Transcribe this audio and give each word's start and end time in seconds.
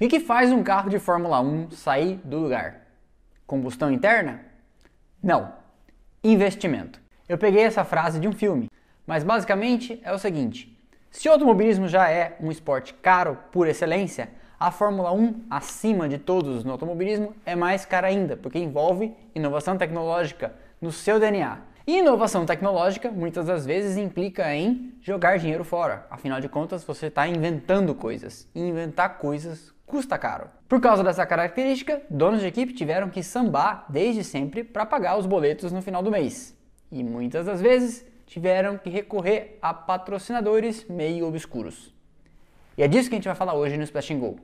O 0.00 0.08
que, 0.08 0.20
faz 0.20 0.52
um 0.52 0.62
carro 0.62 0.88
de 0.88 1.00
Fórmula 1.00 1.40
1 1.40 1.72
sair 1.72 2.20
do 2.22 2.38
lugar? 2.38 2.82
Combustão 3.44 3.90
interna? 3.90 4.42
Não. 5.20 5.52
Investimento. 6.22 7.00
Eu 7.28 7.36
peguei 7.36 7.64
essa 7.64 7.82
frase 7.82 8.20
de 8.20 8.28
um 8.28 8.32
filme, 8.32 8.70
mas 9.04 9.24
basicamente 9.24 10.00
é 10.04 10.12
o 10.12 10.18
seguinte: 10.18 10.80
se 11.10 11.28
o 11.28 11.32
automobilismo 11.32 11.88
já 11.88 12.08
é 12.08 12.36
um 12.40 12.48
esporte 12.48 12.94
caro 12.94 13.36
por 13.50 13.66
excelência, 13.66 14.28
a 14.56 14.70
Fórmula 14.70 15.12
1, 15.12 15.46
acima 15.50 16.08
de 16.08 16.16
todos 16.16 16.62
no 16.62 16.70
automobilismo, 16.70 17.34
é 17.44 17.56
mais 17.56 17.84
cara 17.84 18.06
ainda, 18.06 18.36
porque 18.36 18.60
envolve 18.60 19.12
inovação 19.34 19.76
tecnológica 19.76 20.54
no 20.80 20.92
seu 20.92 21.18
DNA. 21.18 21.58
E 21.84 21.98
inovação 21.98 22.46
tecnológica 22.46 23.10
muitas 23.10 23.46
das 23.46 23.66
vezes 23.66 23.96
implica 23.96 24.54
em 24.54 24.94
jogar 25.00 25.38
dinheiro 25.38 25.64
fora. 25.64 26.06
Afinal 26.08 26.40
de 26.40 26.48
contas, 26.48 26.84
você 26.84 27.06
está 27.06 27.26
inventando 27.26 27.96
coisas. 27.96 28.48
E 28.54 28.60
inventar 28.60 29.18
coisas 29.18 29.76
custa 29.88 30.18
caro. 30.18 30.50
Por 30.68 30.80
causa 30.80 31.02
dessa 31.02 31.24
característica, 31.24 32.02
donos 32.10 32.40
de 32.40 32.46
equipe 32.46 32.74
tiveram 32.74 33.08
que 33.08 33.22
sambar 33.22 33.86
desde 33.88 34.22
sempre 34.22 34.62
para 34.62 34.84
pagar 34.84 35.18
os 35.18 35.24
boletos 35.24 35.72
no 35.72 35.80
final 35.80 36.02
do 36.02 36.10
mês. 36.10 36.54
E 36.92 37.02
muitas 37.02 37.46
das 37.46 37.60
vezes 37.60 38.06
tiveram 38.26 38.76
que 38.76 38.90
recorrer 38.90 39.58
a 39.62 39.72
patrocinadores 39.72 40.86
meio 40.88 41.26
obscuros. 41.26 41.92
E 42.76 42.82
é 42.82 42.86
disso 42.86 43.08
que 43.08 43.14
a 43.14 43.18
gente 43.18 43.26
vai 43.26 43.34
falar 43.34 43.54
hoje 43.54 43.78
no 43.78 43.82
Splash 43.82 44.12
Go. 44.12 44.38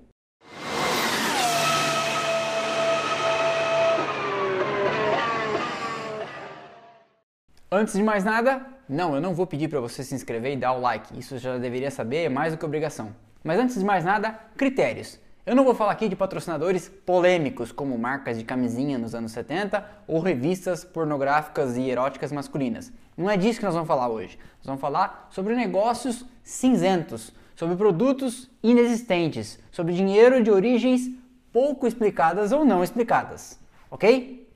Antes 7.71 7.95
de 7.95 8.03
mais 8.03 8.25
nada, 8.25 8.65
não, 8.89 9.15
eu 9.15 9.21
não 9.21 9.35
vou 9.35 9.47
pedir 9.47 9.69
para 9.69 9.81
você 9.81 10.03
se 10.03 10.15
inscrever 10.15 10.53
e 10.53 10.57
dar 10.57 10.73
o 10.73 10.81
like, 10.81 11.19
isso 11.19 11.37
já 11.39 11.59
deveria 11.59 11.91
saber, 11.91 12.25
é 12.25 12.29
mais 12.29 12.53
do 12.53 12.59
que 12.59 12.65
obrigação. 12.65 13.15
Mas 13.43 13.59
antes 13.59 13.79
de 13.79 13.85
mais 13.85 14.05
nada, 14.05 14.39
critérios. 14.57 15.19
Eu 15.47 15.55
não 15.55 15.63
vou 15.63 15.75
falar 15.75 15.93
aqui 15.93 16.09
de 16.09 16.17
patrocinadores 16.17 16.89
polêmicos, 16.89 17.71
como 17.71 17.99
marcas 17.99 18.39
de 18.39 18.45
camisinha 18.45 18.97
nos 18.97 19.15
anos 19.15 19.33
70 19.33 19.87
ou 20.09 20.19
revistas 20.19 20.85
pornográficas 20.85 21.77
e 21.77 21.91
eróticas 21.91 22.33
masculinas. 22.33 22.91
Não 23.15 23.29
é 23.29 23.37
disso 23.37 23.59
que 23.59 23.65
nós 23.67 23.75
vamos 23.75 23.87
falar 23.87 24.09
hoje. 24.09 24.39
Nós 24.57 24.65
vamos 24.65 24.81
falar 24.81 25.29
sobre 25.31 25.55
negócios 25.55 26.25
cinzentos, 26.43 27.31
sobre 27.55 27.77
produtos 27.77 28.51
inexistentes, 28.63 29.59
sobre 29.71 29.93
dinheiro 29.93 30.43
de 30.43 30.51
origens 30.51 31.11
pouco 31.53 31.87
explicadas 31.87 32.51
ou 32.51 32.65
não 32.65 32.83
explicadas. 32.83 33.61
Ok? 33.91 34.51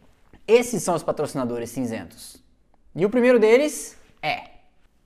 Esses 0.46 0.82
são 0.82 0.94
os 0.94 1.02
patrocinadores 1.02 1.68
cinzentos. 1.68 2.42
E 2.96 3.04
o 3.04 3.10
primeiro 3.10 3.38
deles 3.38 3.94
é 4.22 4.44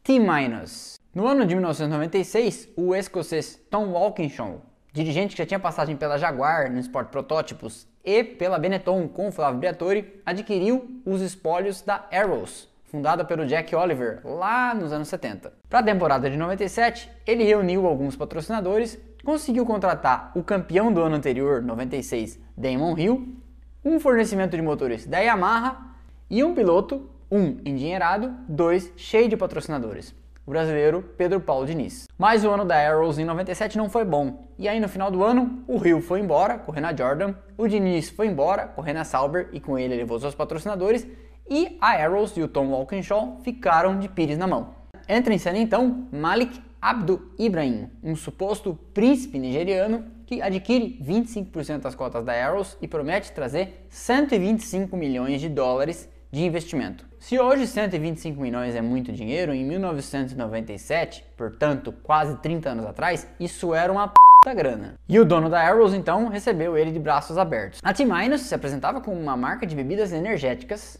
T-Minus. 0.05 1.01
No 1.13 1.27
ano 1.27 1.45
de 1.45 1.57
1996, 1.57 2.69
o 2.77 2.95
escocês 2.95 3.61
Tom 3.69 3.89
Walkinshaw 3.89 4.63
dirigente 4.93 5.35
que 5.35 5.43
já 5.43 5.47
tinha 5.47 5.59
passagem 5.59 5.97
pela 5.97 6.19
Jaguar 6.19 6.71
no 6.71 6.79
Sport 6.79 7.09
Protótipos 7.09 7.87
e 8.05 8.23
pela 8.23 8.59
Benetton 8.59 9.09
com 9.09 9.33
Flávio 9.33 9.59
Briatore, 9.59 10.21
adquiriu 10.25 11.01
os 11.07 11.23
espólios 11.23 11.81
da 11.81 12.07
Arrows, 12.13 12.69
fundada 12.85 13.25
pelo 13.25 13.47
Jack 13.47 13.75
Oliver 13.75 14.21
lá 14.25 14.75
nos 14.75 14.93
anos 14.93 15.09
70. 15.09 15.53
Para 15.69 15.79
a 15.79 15.83
temporada 15.83 16.29
de 16.29 16.37
97, 16.37 17.11
ele 17.27 17.43
reuniu 17.43 17.87
alguns 17.87 18.17
patrocinadores, 18.17 18.99
conseguiu 19.25 19.65
contratar 19.65 20.31
o 20.35 20.43
campeão 20.43 20.93
do 20.93 21.01
ano 21.01 21.17
anterior, 21.17 21.63
96, 21.63 22.39
Damon 22.57 22.99
Hill, 22.99 23.37
um 23.85 23.99
fornecimento 23.99 24.57
de 24.57 24.63
motores 24.63 25.07
da 25.07 25.21
Yamaha 25.21 25.97
e 26.29 26.45
um 26.45 26.55
piloto, 26.55 27.09
um 27.31 27.59
endinheirado, 27.65 28.35
dois 28.47 28.93
cheio 28.97 29.29
de 29.29 29.37
patrocinadores 29.37 30.22
o 30.47 30.51
brasileiro 30.51 31.03
Pedro 31.17 31.41
Paulo 31.41 31.67
Diniz. 31.67 32.07
Mas 32.19 32.45
o 32.45 32.51
ano 32.51 32.65
da 32.65 32.77
Arrows 32.77 33.19
em 33.19 33.25
97 33.25 33.79
não 33.79 33.89
foi 33.89 34.05
bom. 34.05 34.49
E 34.59 34.69
aí 34.69 34.81
no 34.81 34.89
final 34.89 35.11
do 35.11 35.23
ano, 35.23 35.63
o 35.67 35.77
Rio 35.77 36.01
foi 36.01 36.21
embora, 36.21 36.59
correndo 36.59 36.87
a 36.87 36.97
Jordan, 36.97 37.35
o 37.57 37.69
Diniz 37.69 38.11
foi 38.11 38.27
embora, 38.27 38.67
correndo 38.67 38.99
a 38.99 39.05
Sauber 39.05 39.49
e 39.53 39.61
com 39.61 39.79
ele 39.79 39.97
levou 39.97 40.19
seus 40.19 40.35
patrocinadores, 40.35 41.07
e 41.49 41.77
a 41.81 41.91
Arrows 41.91 42.37
e 42.37 42.43
o 42.43 42.49
Tom 42.49 42.69
Walkinshaw 42.69 43.39
ficaram 43.43 43.99
de 43.99 44.09
pires 44.09 44.39
na 44.39 44.47
mão. 44.47 44.75
Entra 45.09 45.35
em 45.35 45.39
cena 45.39 45.59
então 45.59 46.09
Malik 46.13 46.61
Abdu 46.81 47.31
Ibrahim, 47.39 47.89
um 48.03 48.17
suposto 48.17 48.77
príncipe 48.93 49.39
nigeriano 49.39 50.05
que 50.27 50.43
adquire 50.43 50.99
25% 51.01 51.81
das 51.81 51.95
cotas 51.95 52.25
da 52.25 52.33
Arrows 52.33 52.77
e 52.81 52.89
promete 52.89 53.33
trazer 53.33 53.87
125 53.89 54.97
milhões 54.97 55.41
de 55.41 55.49
dólares 55.49 56.09
de 56.33 56.43
investimento. 56.43 57.05
Se 57.21 57.39
hoje 57.39 57.67
125 57.67 58.41
milhões 58.41 58.75
é 58.75 58.81
muito 58.81 59.13
dinheiro, 59.13 59.53
em 59.53 59.65
1997, 59.65 61.25
portanto 61.37 61.93
quase 62.03 62.37
30 62.39 62.71
anos 62.71 62.87
atrás, 62.87 63.29
isso 63.39 63.75
era 63.75 63.93
uma 63.93 64.09
p 64.09 64.55
grana. 64.55 64.95
E 65.07 65.21
o 65.21 65.25
dono 65.25 65.51
da 65.51 65.61
Arrows 65.61 65.93
então 65.93 66.29
recebeu 66.29 66.77
ele 66.77 66.91
de 66.91 66.99
braços 66.99 67.37
abertos. 67.37 67.81
A 67.83 67.93
T-Minus 67.93 68.41
se 68.41 68.55
apresentava 68.55 69.01
como 69.01 69.21
uma 69.21 69.37
marca 69.37 69.67
de 69.67 69.77
bebidas 69.77 70.11
energéticas, 70.11 70.99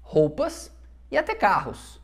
roupas 0.00 0.74
e 1.10 1.18
até 1.18 1.34
carros. 1.34 2.01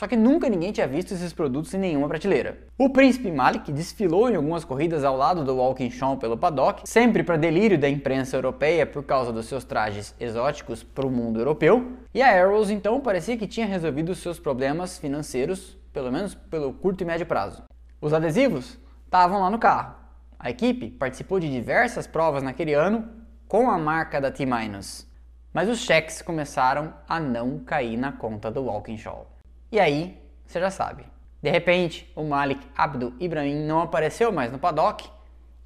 Só 0.00 0.08
que 0.08 0.16
nunca 0.16 0.48
ninguém 0.48 0.72
tinha 0.72 0.88
visto 0.88 1.12
esses 1.12 1.30
produtos 1.30 1.74
em 1.74 1.78
nenhuma 1.78 2.08
prateleira. 2.08 2.56
O 2.78 2.88
príncipe 2.88 3.30
Malik 3.30 3.70
desfilou 3.70 4.30
em 4.30 4.34
algumas 4.34 4.64
corridas 4.64 5.04
ao 5.04 5.14
lado 5.14 5.44
do 5.44 5.54
Walkinshaw 5.54 6.16
pelo 6.16 6.38
paddock, 6.38 6.88
sempre 6.88 7.22
para 7.22 7.36
delírio 7.36 7.78
da 7.78 7.86
imprensa 7.86 8.34
europeia 8.34 8.86
por 8.86 9.02
causa 9.02 9.30
dos 9.30 9.44
seus 9.44 9.62
trajes 9.62 10.14
exóticos 10.18 10.82
para 10.82 11.06
o 11.06 11.10
mundo 11.10 11.38
europeu, 11.38 11.98
e 12.14 12.22
a 12.22 12.28
Arrows 12.28 12.70
então 12.70 12.98
parecia 12.98 13.36
que 13.36 13.46
tinha 13.46 13.66
resolvido 13.66 14.14
seus 14.14 14.38
problemas 14.38 14.96
financeiros, 14.96 15.76
pelo 15.92 16.10
menos 16.10 16.34
pelo 16.34 16.72
curto 16.72 17.02
e 17.02 17.04
médio 17.04 17.26
prazo. 17.26 17.62
Os 18.00 18.14
adesivos 18.14 18.78
estavam 19.04 19.42
lá 19.42 19.50
no 19.50 19.58
carro. 19.58 19.96
A 20.38 20.48
equipe 20.48 20.88
participou 20.92 21.38
de 21.38 21.50
diversas 21.50 22.06
provas 22.06 22.42
naquele 22.42 22.72
ano 22.72 23.06
com 23.46 23.70
a 23.70 23.76
marca 23.76 24.18
da 24.18 24.30
T-Minus, 24.30 25.06
mas 25.52 25.68
os 25.68 25.80
cheques 25.80 26.22
começaram 26.22 26.94
a 27.06 27.20
não 27.20 27.58
cair 27.58 27.98
na 27.98 28.12
conta 28.12 28.50
do 28.50 28.64
Walkinshaw. 28.64 29.29
E 29.72 29.78
aí, 29.78 30.18
você 30.44 30.58
já 30.58 30.70
sabe. 30.70 31.04
De 31.40 31.48
repente, 31.48 32.10
o 32.16 32.24
Malik 32.24 32.60
Abdu 32.76 33.14
Ibrahim 33.20 33.64
não 33.66 33.80
apareceu 33.80 34.32
mais 34.32 34.50
no 34.50 34.58
paddock 34.58 35.08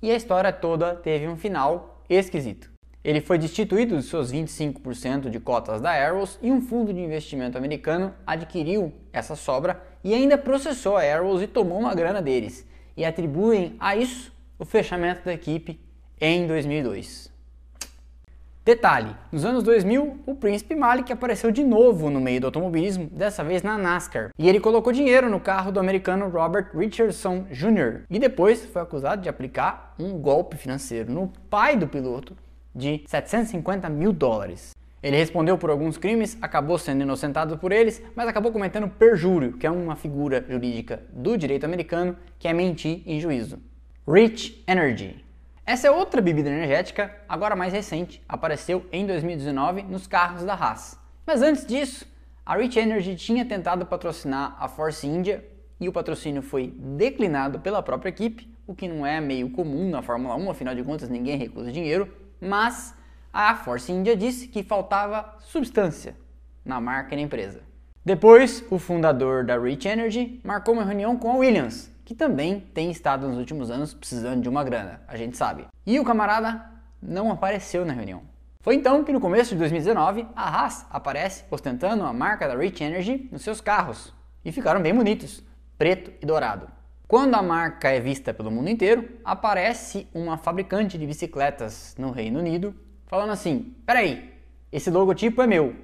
e 0.03 0.11
a 0.11 0.15
história 0.15 0.53
toda 0.53 0.95
teve 0.95 1.27
um 1.27 1.37
final 1.37 2.03
esquisito. 2.09 2.71
Ele 3.03 3.21
foi 3.21 3.39
destituído 3.39 3.97
de 3.97 4.03
seus 4.03 4.33
25% 4.33 5.29
de 5.31 5.41
cotas 5.41 5.81
da 5.81 5.91
Arrows 5.91 6.39
e 6.43 6.51
um 6.53 6.61
fundo 6.61 6.93
de 6.93 7.01
investimento 7.01 7.59
americano 7.59 8.15
adquiriu 8.27 8.93
essa 9.13 9.35
sobra 9.35 9.83
e 10.03 10.15
ainda 10.15 10.39
processou 10.39 10.97
a 10.97 11.03
Arrows 11.03 11.43
e 11.43 11.47
tomou 11.47 11.79
uma 11.79 11.95
grana 11.95 12.23
deles. 12.23 12.67
E 12.97 13.05
atribuem 13.05 13.75
a 13.81 13.97
isso 13.97 14.33
o 14.59 14.65
fechamento 14.65 15.25
da 15.25 15.33
equipe 15.33 15.81
em 16.21 16.47
2002. 16.47 17.34
Detalhe: 18.65 19.15
nos 19.31 19.45
anos 19.45 19.63
2000, 19.63 20.21
o 20.25 20.35
príncipe 20.35 20.75
Malik 20.75 21.13
apareceu 21.13 21.51
de 21.51 21.63
novo 21.63 22.09
no 22.09 22.19
meio 22.19 22.41
do 22.41 22.47
automobilismo, 22.47 23.11
dessa 23.13 23.45
vez 23.45 23.63
na 23.63 23.77
NASCAR, 23.77 24.31
e 24.39 24.49
ele 24.49 24.59
colocou 24.59 24.91
dinheiro 24.91 25.29
no 25.29 25.39
carro 25.39 25.71
do 25.71 25.79
americano 25.79 26.31
Robert 26.31 26.71
Richardson 26.75 27.45
Jr. 27.51 28.05
e 28.09 28.19
depois 28.19 28.65
foi 28.65 28.81
acusado 28.81 29.21
de 29.21 29.29
aplicar 29.29 29.95
um 29.99 30.19
golpe 30.19 30.57
financeiro 30.57 31.13
no 31.13 31.31
pai 31.51 31.77
do 31.77 31.87
piloto 31.87 32.35
de 32.75 33.05
750 33.07 33.91
mil 33.91 34.15
dólares. 34.15 34.71
Ele 35.03 35.19
respondeu 35.19 35.59
por 35.59 35.69
alguns 35.69 35.99
crimes, 35.99 36.39
acabou 36.41 36.79
sendo 36.79 37.03
inocentado 37.03 37.59
por 37.59 37.71
eles, 37.71 38.03
mas 38.17 38.27
acabou 38.27 38.51
cometendo 38.51 38.89
perjúrio, 38.89 39.59
que 39.59 39.67
é 39.67 39.71
uma 39.71 39.95
figura 39.95 40.43
jurídica 40.49 41.03
do 41.13 41.37
direito 41.37 41.65
americano 41.65 42.17
que 42.39 42.49
é 42.49 42.55
mentir 42.55 43.03
em 43.05 43.21
juízo. 43.21 43.59
Rich 44.09 44.65
Energy 44.67 45.24
essa 45.67 45.89
é 45.89 45.91
outra 45.91 46.21
bebida 46.21 46.51
energética, 46.51 47.17
agora 47.27 47.57
mais 47.57 47.73
recente, 47.73 48.23
apareceu 48.29 48.85
em 48.93 49.07
2019 49.07 49.83
nos 49.83 50.07
carros 50.07 50.45
da 50.45 50.53
Haas. 50.53 50.99
Mas 51.27 51.41
antes 51.41 51.65
disso, 51.65 52.07
a 52.45 52.55
Rich 52.55 52.79
Energy 52.79 53.17
tinha 53.17 53.47
tentado 53.47 53.87
patrocinar 53.87 54.55
a 54.61 54.69
Force 54.69 55.07
India 55.07 55.43
e 55.81 55.89
o 55.89 55.93
patrocínio 55.93 56.43
foi 56.43 56.67
declinado 56.77 57.61
pela 57.61 57.83
própria 57.83 58.11
equipe, 58.11 58.47
o 58.67 58.75
que 58.75 58.87
não 58.87 59.07
é 59.07 59.23
meio 59.23 59.49
comum 59.51 59.89
na 59.89 60.03
Fórmula 60.03 60.37
1, 60.37 60.51
afinal 60.51 60.75
de 60.75 60.83
contas 60.83 61.09
ninguém 61.09 61.39
recusa 61.39 61.73
dinheiro, 61.73 62.15
mas 62.39 62.95
a 63.33 63.55
Force 63.55 63.91
India 63.91 64.15
disse 64.15 64.49
que 64.49 64.63
faltava 64.63 65.35
substância 65.41 66.15
na 66.63 66.79
marca 66.79 67.15
e 67.15 67.17
na 67.17 67.23
empresa. 67.23 67.63
Depois, 68.05 68.63
o 68.71 68.79
fundador 68.79 69.45
da 69.45 69.59
Rich 69.59 69.89
Energy 69.89 70.41
marcou 70.45 70.75
uma 70.75 70.85
reunião 70.85 71.17
com 71.17 71.31
a 71.31 71.37
Williams, 71.37 71.91
que 72.05 72.15
também 72.15 72.61
tem 72.61 72.91
estado 72.91 73.27
nos 73.27 73.39
últimos 73.39 73.71
anos 73.71 73.95
precisando 73.95 74.43
de 74.43 74.49
uma 74.49 74.63
grana, 74.63 75.03
a 75.09 75.17
gente 75.17 75.37
sabe. 75.37 75.67
E 75.87 75.99
o 75.99 76.05
camarada 76.05 76.65
não 77.03 77.31
apareceu 77.31 77.85
na 77.85 77.93
reunião. 77.93 78.23
Foi 78.61 78.75
então 78.75 79.05
que 79.05 79.13
no 79.13 79.21
começo 79.21 79.51
de 79.51 79.59
2019 79.59 80.27
a 80.35 80.49
Haas 80.49 80.87
aparece 80.91 81.45
ostentando 81.51 82.05
a 82.05 82.13
marca 82.13 82.49
da 82.49 82.57
Rich 82.57 82.83
Energy 82.83 83.29
nos 83.31 83.43
seus 83.43 83.61
carros 83.61 84.13
e 84.45 84.53
ficaram 84.53 84.81
bem 84.81 84.95
bonitos, 84.95 85.43
preto 85.77 86.13
e 86.23 86.27
dourado. 86.27 86.69
Quando 87.07 87.35
a 87.35 87.43
marca 87.43 87.91
é 87.91 88.01
vista 88.01 88.33
pelo 88.33 88.51
mundo 88.51 88.71
inteiro, 88.71 89.09
aparece 89.25 90.09
uma 90.15 90.39
fabricante 90.39 90.97
de 90.97 91.07
bicicletas 91.07 91.95
no 91.99 92.11
Reino 92.11 92.39
Unido 92.39 92.75
falando 93.07 93.33
assim: 93.33 93.75
peraí, 93.85 94.33
esse 94.73 94.91
logotipo 94.91 95.43
é 95.43 95.47
meu. 95.47 95.77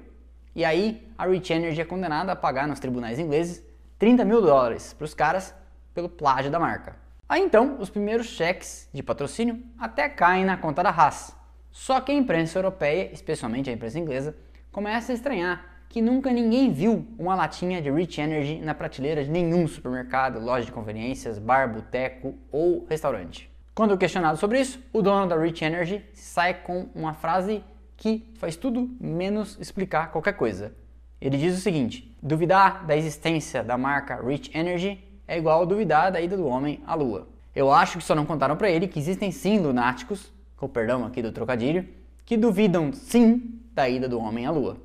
E 0.55 0.65
aí 0.65 1.07
a 1.17 1.27
Rich 1.27 1.53
Energy 1.53 1.81
é 1.81 1.85
condenada 1.85 2.31
a 2.31 2.35
pagar 2.35 2.67
nos 2.67 2.79
tribunais 2.79 3.19
ingleses 3.19 3.63
30 3.99 4.25
mil 4.25 4.41
dólares 4.41 4.93
para 4.93 5.05
os 5.05 5.13
caras 5.13 5.53
pelo 5.93 6.09
plágio 6.09 6.51
da 6.51 6.59
marca. 6.59 6.95
Aí 7.27 7.41
então, 7.41 7.77
os 7.79 7.89
primeiros 7.89 8.27
cheques 8.27 8.89
de 8.93 9.01
patrocínio 9.01 9.63
até 9.79 10.09
caem 10.09 10.43
na 10.43 10.57
conta 10.57 10.83
da 10.83 10.89
Haas. 10.89 11.35
Só 11.71 12.01
que 12.01 12.11
a 12.11 12.15
imprensa 12.15 12.59
europeia, 12.59 13.09
especialmente 13.13 13.69
a 13.69 13.73
imprensa 13.73 13.97
inglesa, 13.97 14.35
começa 14.71 15.11
a 15.11 15.15
estranhar 15.15 15.71
que 15.87 16.01
nunca 16.01 16.31
ninguém 16.31 16.71
viu 16.71 17.05
uma 17.19 17.35
latinha 17.35 17.81
de 17.81 17.91
Rich 17.91 18.19
Energy 18.19 18.59
na 18.59 18.73
prateleira 18.73 19.23
de 19.23 19.29
nenhum 19.29 19.67
supermercado, 19.67 20.39
loja 20.39 20.65
de 20.65 20.71
conveniências, 20.71 21.37
bar, 21.37 21.71
boteco 21.71 22.33
ou 22.51 22.85
restaurante. 22.89 23.51
Quando 23.73 23.97
questionado 23.97 24.37
sobre 24.37 24.59
isso, 24.59 24.81
o 24.93 25.01
dono 25.01 25.27
da 25.27 25.37
Rich 25.37 25.63
Energy 25.63 26.05
sai 26.13 26.53
com 26.53 26.89
uma 26.95 27.13
frase 27.13 27.63
que 27.97 28.25
faz 28.37 28.55
tudo 28.55 28.89
menos 28.99 29.57
explicar 29.59 30.11
qualquer 30.11 30.33
coisa. 30.33 30.73
Ele 31.19 31.37
diz 31.37 31.57
o 31.57 31.61
seguinte: 31.61 32.17
duvidar 32.21 32.85
da 32.85 32.95
existência 32.95 33.63
da 33.63 33.77
marca 33.77 34.15
Rich 34.21 34.51
Energy 34.57 35.10
é 35.27 35.37
igual 35.37 35.65
duvidar 35.65 36.11
da 36.11 36.19
ida 36.19 36.35
do 36.35 36.45
homem 36.45 36.81
à 36.85 36.95
lua. 36.95 37.27
Eu 37.55 37.71
acho 37.71 37.97
que 37.97 38.03
só 38.03 38.15
não 38.15 38.25
contaram 38.25 38.55
para 38.55 38.69
ele 38.69 38.87
que 38.87 38.99
existem 38.99 39.31
sim 39.31 39.59
lunáticos, 39.59 40.31
com 40.55 40.67
perdão 40.67 41.05
aqui 41.05 41.21
do 41.21 41.31
trocadilho, 41.31 41.87
que 42.25 42.37
duvidam 42.37 42.93
sim 42.93 43.59
da 43.73 43.89
ida 43.89 44.07
do 44.07 44.19
homem 44.19 44.45
à 44.45 44.51
lua. 44.51 44.77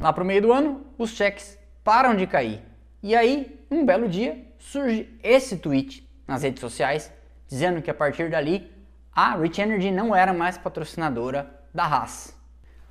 Lá 0.00 0.12
para 0.12 0.22
o 0.22 0.26
meio 0.26 0.42
do 0.42 0.52
ano, 0.52 0.82
os 0.98 1.10
cheques 1.10 1.58
param 1.82 2.14
de 2.14 2.26
cair. 2.26 2.60
E 3.02 3.16
aí, 3.16 3.64
um 3.70 3.84
belo 3.84 4.08
dia, 4.08 4.46
surge 4.58 5.08
esse 5.22 5.56
tweet 5.56 6.06
nas 6.28 6.42
redes 6.42 6.60
sociais 6.60 7.10
dizendo 7.48 7.80
que 7.80 7.90
a 7.90 7.94
partir 7.94 8.28
dali 8.30 8.70
a 9.14 9.34
Rich 9.36 9.60
Energy 9.60 9.90
não 9.90 10.14
era 10.14 10.34
mais 10.34 10.58
patrocinadora 10.58 11.50
da 11.72 11.84
Haas. 11.84 12.35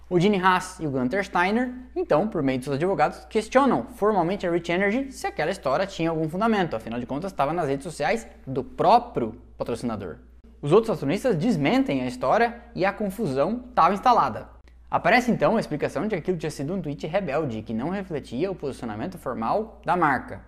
O 0.08 0.20
Gene 0.20 0.40
Haas 0.40 0.80
e 0.80 0.86
o 0.86 0.92
Gunter 0.92 1.26
Steiner, 1.26 1.74
então, 1.96 2.28
por 2.28 2.44
meio 2.44 2.60
de 2.60 2.66
seus 2.66 2.76
advogados, 2.76 3.26
questionam 3.26 3.88
formalmente 3.96 4.46
a 4.46 4.52
Rich 4.52 4.72
Energy 4.72 5.12
se 5.12 5.26
aquela 5.26 5.50
história 5.50 5.88
tinha 5.88 6.12
algum 6.12 6.30
fundamento, 6.30 6.76
afinal 6.76 7.00
de 7.00 7.08
contas 7.08 7.32
estava 7.32 7.52
nas 7.52 7.68
redes 7.68 7.86
sociais 7.86 8.28
do 8.46 8.64
próprio 8.64 9.34
patrocinador. 9.58 10.18
Os 10.62 10.72
outros 10.72 10.96
acionistas 10.96 11.36
desmentem 11.36 12.04
a 12.04 12.06
história 12.06 12.62
e 12.76 12.86
a 12.86 12.94
confusão 12.94 13.64
estava 13.68 13.96
instalada. 13.96 14.48
Aparece 14.92 15.32
então 15.32 15.58
a 15.58 15.60
explicação 15.60 16.04
de 16.04 16.10
que 16.10 16.16
aquilo 16.18 16.38
tinha 16.38 16.52
sido 16.52 16.76
um 16.76 16.82
tweet 16.84 17.08
rebelde 17.08 17.64
que 17.64 17.74
não 17.74 17.90
refletia 17.90 18.52
o 18.52 18.56
posicionamento 18.56 19.18
formal 19.18 19.82
da 19.84 19.98
marca. 19.98 20.40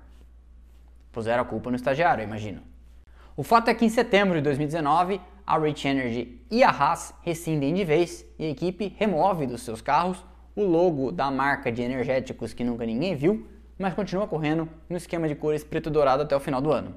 Puseram 1.11 1.41
a 1.41 1.45
culpa 1.45 1.71
no 1.71 1.75
estagiário, 1.75 2.23
imagino. 2.23 2.61
O 3.37 3.43
fato 3.43 3.69
é 3.69 3.73
que 3.75 3.85
em 3.85 3.89
setembro 3.89 4.33
de 4.33 4.41
2019, 4.41 5.21
a 5.45 5.59
Rich 5.59 5.87
Energy 5.87 6.41
e 6.49 6.63
a 6.63 6.71
Haas 6.71 7.13
rescindem 7.21 7.71
de 7.71 7.85
vez 7.85 8.25
e 8.39 8.45
a 8.45 8.49
equipe 8.49 8.95
remove 8.97 9.45
dos 9.45 9.61
seus 9.61 9.79
carros 9.79 10.25
o 10.55 10.63
logo 10.63 11.11
da 11.11 11.29
marca 11.29 11.71
de 11.71 11.83
energéticos 11.83 12.51
que 12.51 12.63
nunca 12.63 12.83
ninguém 12.83 13.15
viu, 13.15 13.47
mas 13.77 13.93
continua 13.93 14.25
correndo 14.25 14.67
no 14.89 14.97
esquema 14.97 15.27
de 15.27 15.35
cores 15.35 15.63
preto 15.63 15.91
dourado 15.91 16.23
até 16.23 16.35
o 16.35 16.39
final 16.39 16.59
do 16.59 16.71
ano. 16.71 16.95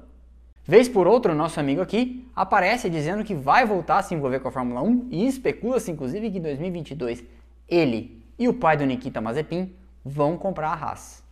Vez 0.65 0.89
por 0.89 1.05
outra, 1.05 1.31
o 1.31 1.35
nosso 1.35 1.59
amigo 1.59 1.79
aqui 1.79 2.27
aparece 2.35 2.89
dizendo 2.89 3.23
que 3.23 3.35
vai 3.35 3.63
voltar 3.63 3.99
a 3.99 4.01
se 4.01 4.15
envolver 4.15 4.39
com 4.39 4.47
a 4.47 4.51
Fórmula 4.51 4.81
1 4.81 5.09
e 5.11 5.27
especula-se 5.27 5.91
inclusive 5.91 6.31
que 6.31 6.39
em 6.39 6.41
2022 6.41 7.23
ele 7.69 8.19
e 8.39 8.47
o 8.47 8.53
pai 8.55 8.75
do 8.75 8.83
Nikita 8.83 9.21
Mazepin 9.21 9.71
vão 10.03 10.35
comprar 10.37 10.69
a 10.69 10.73
Haas. 10.73 11.23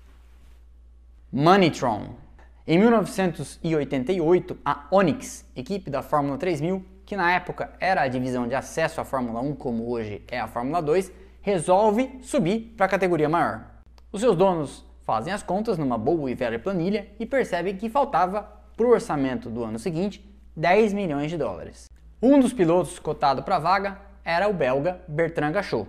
Moneytron. 1.33 2.28
Em 2.71 2.77
1988, 2.77 4.55
a 4.63 4.85
Onyx, 4.91 5.43
equipe 5.55 5.89
da 5.89 6.03
Fórmula 6.03 6.37
3000, 6.37 6.85
que 7.03 7.15
na 7.15 7.31
época 7.31 7.71
era 7.79 8.03
a 8.03 8.07
divisão 8.07 8.47
de 8.47 8.53
acesso 8.53 9.01
à 9.01 9.03
Fórmula 9.03 9.41
1 9.41 9.55
como 9.55 9.89
hoje 9.89 10.21
é 10.27 10.39
a 10.39 10.45
Fórmula 10.45 10.79
2, 10.79 11.11
resolve 11.41 12.19
subir 12.21 12.75
para 12.77 12.85
a 12.85 12.89
categoria 12.89 13.27
maior. 13.27 13.65
Os 14.11 14.21
seus 14.21 14.35
donos 14.35 14.85
fazem 15.03 15.33
as 15.33 15.41
contas 15.41 15.79
numa 15.79 15.97
boa 15.97 16.29
e 16.29 16.35
velha 16.35 16.59
planilha 16.59 17.07
e 17.19 17.25
percebem 17.25 17.75
que 17.75 17.89
faltava 17.89 18.47
para 18.77 18.85
o 18.85 18.91
orçamento 18.91 19.49
do 19.49 19.63
ano 19.63 19.79
seguinte 19.79 20.23
10 20.55 20.93
milhões 20.93 21.31
de 21.31 21.39
dólares. 21.39 21.85
Um 22.21 22.39
dos 22.39 22.53
pilotos 22.53 22.99
cotado 22.99 23.41
para 23.41 23.55
a 23.55 23.59
vaga 23.59 23.99
era 24.23 24.47
o 24.47 24.53
belga 24.53 25.01
Bertrand 25.07 25.53
Gachot. 25.53 25.87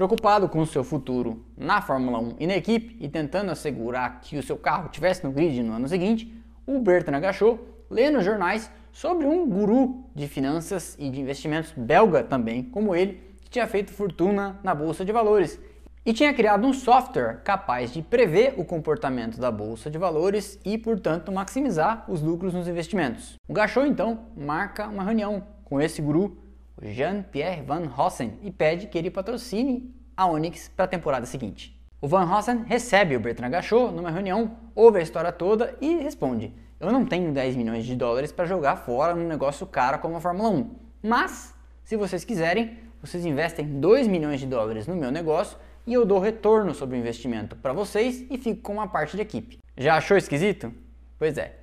Preocupado 0.00 0.48
com 0.48 0.60
o 0.60 0.66
seu 0.66 0.82
futuro 0.82 1.44
na 1.54 1.82
Fórmula 1.82 2.18
1 2.18 2.36
e 2.40 2.46
na 2.46 2.56
equipe 2.56 2.96
e 2.98 3.06
tentando 3.06 3.52
assegurar 3.52 4.22
que 4.22 4.38
o 4.38 4.42
seu 4.42 4.56
carro 4.56 4.88
tivesse 4.88 5.22
no 5.22 5.30
grid 5.30 5.62
no 5.62 5.74
ano 5.74 5.86
seguinte, 5.86 6.34
o 6.66 6.78
Bertrand 6.78 7.20
Gachot 7.20 7.60
lê 7.90 8.08
nos 8.08 8.24
jornais 8.24 8.70
sobre 8.90 9.26
um 9.26 9.46
guru 9.46 10.06
de 10.14 10.26
finanças 10.26 10.96
e 10.98 11.10
de 11.10 11.20
investimentos 11.20 11.74
belga 11.76 12.24
também, 12.24 12.62
como 12.62 12.94
ele, 12.94 13.20
que 13.42 13.50
tinha 13.50 13.66
feito 13.66 13.92
fortuna 13.92 14.58
na 14.64 14.74
bolsa 14.74 15.04
de 15.04 15.12
valores 15.12 15.60
e 16.06 16.14
tinha 16.14 16.32
criado 16.32 16.66
um 16.66 16.72
software 16.72 17.42
capaz 17.44 17.92
de 17.92 18.00
prever 18.00 18.54
o 18.56 18.64
comportamento 18.64 19.38
da 19.38 19.50
bolsa 19.50 19.90
de 19.90 19.98
valores 19.98 20.58
e, 20.64 20.78
portanto, 20.78 21.30
maximizar 21.30 22.06
os 22.08 22.22
lucros 22.22 22.54
nos 22.54 22.66
investimentos. 22.66 23.34
O 23.46 23.52
Gachot 23.52 23.86
então 23.86 24.20
marca 24.34 24.88
uma 24.88 25.04
reunião 25.04 25.42
com 25.62 25.78
esse 25.78 26.00
guru, 26.00 26.38
Jean-Pierre 26.82 27.62
Van 27.62 27.90
Hossen, 27.96 28.38
e 28.42 28.50
pede 28.50 28.86
que 28.86 28.96
ele 28.96 29.10
patrocine 29.10 29.94
a 30.16 30.26
Onyx 30.26 30.68
para 30.68 30.84
a 30.84 30.88
temporada 30.88 31.26
seguinte. 31.26 31.78
O 32.00 32.08
Van 32.08 32.24
Hossen 32.24 32.64
recebe 32.66 33.16
o 33.16 33.20
Bertrand 33.20 33.50
Gachot 33.50 33.92
numa 33.92 34.10
reunião, 34.10 34.56
ouve 34.74 34.98
a 34.98 35.02
história 35.02 35.30
toda 35.30 35.76
e 35.80 35.96
responde: 35.96 36.54
Eu 36.78 36.90
não 36.90 37.04
tenho 37.04 37.32
10 37.32 37.56
milhões 37.56 37.84
de 37.84 37.94
dólares 37.94 38.32
para 38.32 38.46
jogar 38.46 38.76
fora 38.76 39.14
num 39.14 39.28
negócio 39.28 39.66
caro 39.66 39.98
como 39.98 40.16
a 40.16 40.20
Fórmula 40.20 40.48
1, 40.48 40.74
mas 41.02 41.54
se 41.84 41.96
vocês 41.96 42.24
quiserem, 42.24 42.78
vocês 43.02 43.24
investem 43.26 43.80
2 43.80 44.06
milhões 44.06 44.40
de 44.40 44.46
dólares 44.46 44.86
no 44.86 44.96
meu 44.96 45.10
negócio 45.10 45.58
e 45.86 45.92
eu 45.92 46.06
dou 46.06 46.18
retorno 46.18 46.74
sobre 46.74 46.96
o 46.96 46.98
investimento 47.00 47.56
para 47.56 47.72
vocês 47.72 48.24
e 48.30 48.38
fico 48.38 48.62
com 48.62 48.74
uma 48.74 48.88
parte 48.88 49.16
de 49.16 49.22
equipe. 49.22 49.58
Já 49.76 49.96
achou 49.96 50.16
esquisito? 50.16 50.72
Pois 51.18 51.36
é. 51.36 51.56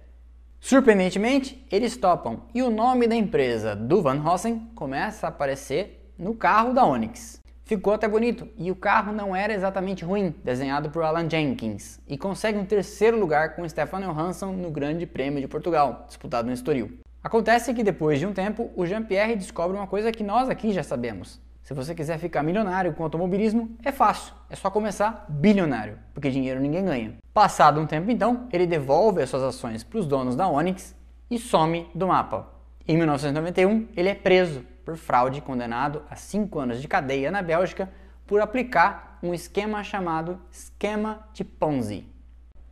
Surpreendentemente, 0.60 1.66
eles 1.72 1.96
topam 1.96 2.42
e 2.54 2.62
o 2.62 2.70
nome 2.70 3.08
da 3.08 3.16
empresa 3.16 3.76
do 3.76 4.02
Van 4.02 4.22
Hossen 4.22 4.70
começa 4.76 5.28
a 5.28 5.30
aparecer 5.30 6.12
no 6.18 6.34
carro 6.34 6.74
da 6.74 6.84
Onix. 6.84 7.40
Ficou 7.64 7.94
até 7.94 8.08
bonito 8.08 8.48
e 8.58 8.72
o 8.72 8.76
carro 8.76 9.14
não 9.14 9.36
era 9.36 9.54
exatamente 9.54 10.04
ruim, 10.04 10.34
desenhado 10.44 10.90
por 10.90 11.04
Alan 11.04 11.30
Jenkins, 11.30 12.00
e 12.08 12.18
consegue 12.18 12.58
um 12.58 12.66
terceiro 12.66 13.20
lugar 13.20 13.56
com 13.56 13.68
Stefan 13.68 14.02
Johansson 14.02 14.54
no 14.54 14.72
Grande 14.72 15.06
Prêmio 15.06 15.42
de 15.42 15.48
Portugal, 15.48 16.06
disputado 16.08 16.48
no 16.48 16.54
Estoril. 16.54 17.00
Acontece 17.24 17.74
que 17.74 17.84
depois 17.84 18.20
de 18.20 18.26
um 18.26 18.34
tempo, 18.34 18.72
o 18.76 18.86
Jean-Pierre 18.86 19.36
descobre 19.36 19.76
uma 19.76 19.88
coisa 19.88 20.12
que 20.12 20.24
nós 20.24 20.50
aqui 20.50 20.72
já 20.72 20.82
sabemos. 20.82 21.42
Se 21.68 21.74
você 21.74 21.94
quiser 21.94 22.18
ficar 22.18 22.44
milionário 22.44 22.94
com 22.94 23.04
automobilismo, 23.04 23.76
é 23.84 23.92
fácil, 23.92 24.34
é 24.50 24.56
só 24.56 24.72
começar 24.72 25.26
bilionário, 25.28 26.00
porque 26.14 26.30
dinheiro 26.30 26.62
ninguém 26.62 26.86
ganha. 26.86 27.18
Passado 27.34 27.82
um 27.82 27.86
tempo 27.86 28.10
então, 28.10 28.48
ele 28.54 28.66
devolve 28.66 29.22
as 29.22 29.30
suas 29.30 29.44
ações 29.44 29.84
para 29.84 30.00
os 30.00 30.06
donos 30.06 30.34
da 30.34 30.48
Onix 30.48 30.96
e 31.30 31.38
some 31.38 31.86
do 31.94 32.08
mapa. 32.08 32.48
Em 32.88 32.96
1991, 32.96 33.90
ele 33.98 34.08
é 34.08 34.16
preso 34.16 34.64
por 34.86 34.96
fraude, 34.96 35.42
condenado 35.42 36.04
a 36.10 36.16
5 36.16 36.58
anos 36.58 36.82
de 36.82 36.88
cadeia 36.88 37.30
na 37.30 37.42
Bélgica 37.42 37.90
por 38.26 38.40
aplicar 38.40 39.20
um 39.22 39.34
esquema 39.34 39.84
chamado 39.84 40.40
esquema 40.50 41.28
de 41.34 41.44
Ponzi. 41.44 42.06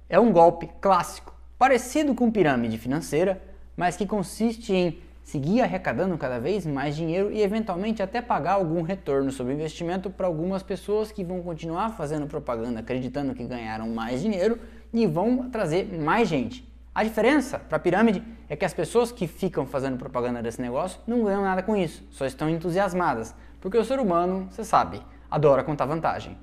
É 0.07 0.17
um 0.17 0.31
golpe 0.31 0.69
clássico, 0.79 1.35
parecido 1.59 2.15
com 2.15 2.31
pirâmide 2.31 2.77
financeira, 2.77 3.43
mas 3.75 3.97
que 3.97 4.05
consiste 4.05 4.73
em 4.73 5.01
seguir 5.25 5.61
arrecadando 5.61 6.15
cada 6.19 6.39
vez 6.39 6.67
mais 6.67 6.95
dinheiro 6.95 7.31
e 7.31 7.41
eventualmente 7.41 8.01
até 8.01 8.21
pagar 8.21 8.53
algum 8.53 8.83
retorno 8.83 9.31
sobre 9.31 9.53
o 9.53 9.55
investimento 9.55 10.07
para 10.07 10.27
algumas 10.27 10.61
pessoas 10.61 11.11
que 11.11 11.23
vão 11.23 11.41
continuar 11.41 11.89
fazendo 11.89 12.27
propaganda 12.27 12.79
acreditando 12.79 13.33
que 13.33 13.43
ganharam 13.43 13.89
mais 13.89 14.21
dinheiro 14.21 14.59
e 14.93 15.07
vão 15.07 15.49
trazer 15.49 15.91
mais 15.99 16.29
gente. 16.29 16.63
A 16.93 17.03
diferença 17.03 17.57
para 17.57 17.77
a 17.77 17.79
pirâmide 17.79 18.23
é 18.47 18.55
que 18.55 18.63
as 18.63 18.73
pessoas 18.73 19.11
que 19.11 19.27
ficam 19.27 19.65
fazendo 19.65 19.97
propaganda 19.97 20.43
desse 20.43 20.61
negócio 20.61 21.01
não 21.07 21.23
ganham 21.23 21.41
nada 21.41 21.63
com 21.63 21.75
isso, 21.75 22.03
só 22.11 22.25
estão 22.25 22.47
entusiasmadas, 22.47 23.33
porque 23.59 23.77
o 23.77 23.83
ser 23.83 23.99
humano, 23.99 24.47
você 24.51 24.63
sabe, 24.63 25.01
adora 25.29 25.63
contar 25.63 25.85
vantagem. 25.85 26.37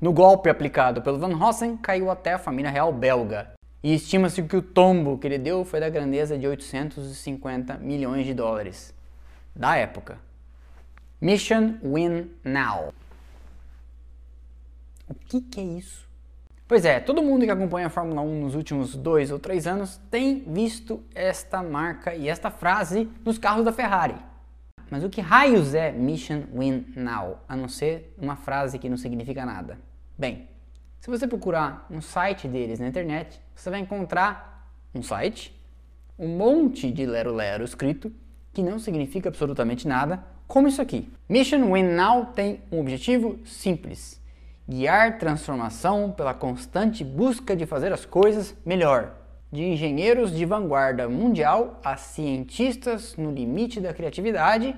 No 0.00 0.12
golpe 0.12 0.48
aplicado 0.48 1.02
pelo 1.02 1.18
Van 1.18 1.36
Hossen, 1.36 1.76
caiu 1.76 2.08
até 2.08 2.34
a 2.34 2.38
família 2.38 2.70
real 2.70 2.92
belga, 2.92 3.57
e 3.82 3.94
estima-se 3.94 4.42
que 4.42 4.56
o 4.56 4.62
tombo 4.62 5.18
que 5.18 5.26
ele 5.26 5.38
deu 5.38 5.64
foi 5.64 5.80
da 5.80 5.88
grandeza 5.88 6.36
de 6.36 6.46
850 6.46 7.78
milhões 7.78 8.26
de 8.26 8.34
dólares 8.34 8.94
da 9.54 9.76
época. 9.76 10.18
Mission 11.20 11.74
Win 11.82 12.30
Now. 12.44 12.92
O 15.08 15.14
que, 15.14 15.40
que 15.40 15.60
é 15.60 15.64
isso? 15.64 16.06
Pois 16.66 16.84
é, 16.84 17.00
todo 17.00 17.22
mundo 17.22 17.44
que 17.44 17.50
acompanha 17.50 17.86
a 17.86 17.90
Fórmula 17.90 18.20
1 18.20 18.40
nos 18.42 18.54
últimos 18.54 18.94
dois 18.94 19.30
ou 19.30 19.38
três 19.38 19.66
anos 19.66 19.98
tem 20.10 20.44
visto 20.46 21.02
esta 21.14 21.62
marca 21.62 22.14
e 22.14 22.28
esta 22.28 22.50
frase 22.50 23.08
nos 23.24 23.38
carros 23.38 23.64
da 23.64 23.72
Ferrari. 23.72 24.16
Mas 24.90 25.02
o 25.02 25.08
que 25.08 25.20
raios 25.20 25.74
é 25.74 25.90
Mission 25.90 26.42
Win 26.54 26.92
Now, 26.94 27.40
a 27.48 27.56
não 27.56 27.68
ser 27.68 28.14
uma 28.18 28.36
frase 28.36 28.78
que 28.78 28.88
não 28.88 28.96
significa 28.96 29.46
nada? 29.46 29.78
Bem, 30.16 30.48
se 31.00 31.10
você 31.10 31.26
procurar 31.26 31.86
um 31.90 32.00
site 32.00 32.48
deles 32.48 32.80
na 32.80 32.88
internet, 32.88 33.40
você 33.54 33.70
vai 33.70 33.80
encontrar 33.80 34.72
um 34.94 35.02
site, 35.02 35.54
um 36.18 36.28
monte 36.36 36.90
de 36.90 37.06
lero-lero 37.06 37.64
escrito, 37.64 38.12
que 38.52 38.62
não 38.62 38.78
significa 38.78 39.28
absolutamente 39.28 39.86
nada, 39.86 40.24
como 40.46 40.66
isso 40.66 40.82
aqui. 40.82 41.08
Mission 41.28 41.72
Win 41.72 41.84
Now 41.84 42.26
tem 42.26 42.62
um 42.72 42.80
objetivo 42.80 43.38
simples, 43.44 44.20
guiar 44.68 45.18
transformação 45.18 46.10
pela 46.10 46.34
constante 46.34 47.04
busca 47.04 47.54
de 47.54 47.66
fazer 47.66 47.92
as 47.92 48.04
coisas 48.04 48.56
melhor. 48.64 49.14
De 49.50 49.62
engenheiros 49.62 50.30
de 50.30 50.44
vanguarda 50.44 51.08
mundial 51.08 51.80
a 51.82 51.96
cientistas 51.96 53.16
no 53.16 53.30
limite 53.30 53.80
da 53.80 53.94
criatividade, 53.94 54.74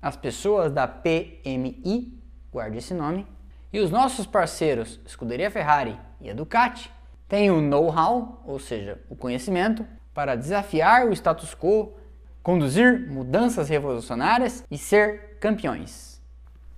as 0.00 0.16
pessoas 0.16 0.72
da 0.72 0.86
PMI, 0.86 2.22
guarde 2.50 2.78
esse 2.78 2.94
nome, 2.94 3.26
e 3.74 3.80
os 3.80 3.90
nossos 3.90 4.24
parceiros 4.24 5.00
Scuderia 5.04 5.50
Ferrari 5.50 5.98
e 6.20 6.30
a 6.30 6.32
Ducati 6.32 6.88
têm 7.28 7.50
o 7.50 7.60
know-how, 7.60 8.40
ou 8.46 8.60
seja, 8.60 9.02
o 9.10 9.16
conhecimento, 9.16 9.84
para 10.14 10.36
desafiar 10.36 11.08
o 11.08 11.12
status 11.12 11.56
quo, 11.56 11.92
conduzir 12.40 13.10
mudanças 13.10 13.68
revolucionárias 13.68 14.62
e 14.70 14.78
ser 14.78 15.38
campeões. 15.40 16.22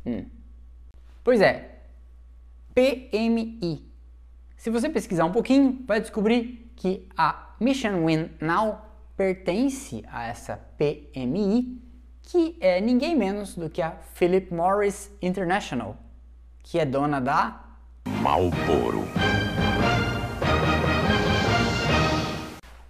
Hum. 0.06 0.24
Pois 1.22 1.42
é, 1.42 1.80
PMI. 2.74 3.86
Se 4.56 4.70
você 4.70 4.88
pesquisar 4.88 5.26
um 5.26 5.32
pouquinho, 5.32 5.84
vai 5.86 6.00
descobrir 6.00 6.72
que 6.76 7.06
a 7.14 7.54
Mission 7.60 8.06
Win 8.06 8.30
Now 8.40 8.80
pertence 9.14 10.02
a 10.10 10.28
essa 10.28 10.56
PMI, 10.78 11.78
que 12.22 12.56
é 12.58 12.80
ninguém 12.80 13.14
menos 13.14 13.54
do 13.54 13.68
que 13.68 13.82
a 13.82 13.90
Philip 14.14 14.54
Morris 14.54 15.10
International, 15.20 16.05
que 16.66 16.80
é 16.80 16.84
dona 16.84 17.20
da 17.20 17.60
Malboro. 18.20 19.04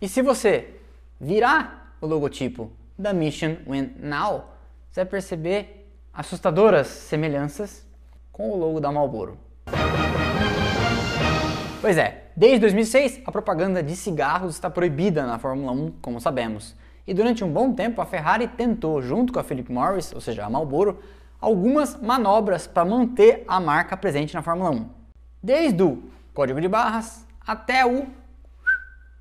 E 0.01 0.09
se 0.09 0.23
você 0.23 0.81
virar 1.21 1.95
o 2.01 2.07
logotipo 2.07 2.73
da 2.99 3.13
Mission 3.13 3.57
Win 3.69 3.93
Now, 3.99 4.47
você 4.91 5.01
vai 5.01 5.05
perceber 5.05 5.91
assustadoras 6.13 6.87
semelhanças 6.87 7.87
com 8.33 8.51
o 8.51 8.57
logo 8.57 8.81
da 8.81 8.91
Marlboro. 8.91 9.37
Pois 11.83 11.99
é, 11.99 12.31
desde 12.35 12.61
2006 12.61 13.21
a 13.27 13.31
propaganda 13.31 13.83
de 13.83 13.95
cigarros 13.95 14.55
está 14.55 14.71
proibida 14.71 15.27
na 15.27 15.39
Fórmula 15.39 15.73
1, 15.73 15.93
como 16.01 16.19
sabemos. 16.19 16.75
E 17.07 17.13
durante 17.13 17.45
um 17.45 17.53
bom 17.53 17.75
tempo 17.75 18.01
a 18.01 18.07
Ferrari 18.07 18.49
tentou, 18.49 19.03
junto 19.03 19.35
com 19.35 19.39
a 19.39 19.45
Philip 19.45 19.71
Morris, 19.71 20.15
ou 20.15 20.21
seja, 20.21 20.47
a 20.47 20.51
Marlboro, 20.51 20.99
algumas 21.41 21.97
manobras 22.01 22.67
para 22.67 22.85
manter 22.85 23.45
a 23.47 23.61
marca 23.61 23.97
presente 23.97 24.35
na 24.35 24.43
Fórmula 24.43 24.71
1. 24.71 24.89
Desde 25.43 25.83
o 25.83 26.03
código 26.35 26.61
de 26.61 26.69
barras 26.69 27.27
até 27.47 27.85
o 27.87 28.07